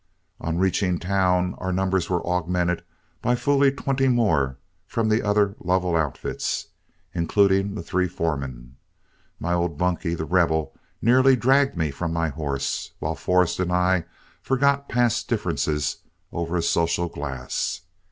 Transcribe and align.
On 0.39 0.57
reaching 0.57 0.97
town, 0.97 1.53
our 1.59 1.71
numbers 1.71 2.09
were 2.09 2.25
augmented 2.25 2.83
by 3.21 3.35
fully 3.35 3.71
twenty 3.71 4.07
more 4.07 4.57
from 4.87 5.09
the 5.09 5.21
other 5.21 5.53
Lovell 5.59 5.95
outfits, 5.95 6.69
including 7.13 7.75
the 7.75 7.83
three 7.83 8.07
foremen. 8.07 8.77
My 9.39 9.53
old 9.53 9.77
bunkie, 9.77 10.15
The 10.15 10.25
Rebel, 10.25 10.73
nearly 11.03 11.35
dragged 11.35 11.77
me 11.77 11.91
from 11.91 12.11
my 12.11 12.29
horse, 12.29 12.93
while 12.97 13.13
Forrest 13.13 13.59
and 13.59 13.71
I 13.71 14.05
forgot 14.41 14.89
past 14.89 15.27
differences 15.27 15.97
over 16.31 16.57
a 16.57 16.63
social 16.63 17.07
glass. 17.07 17.81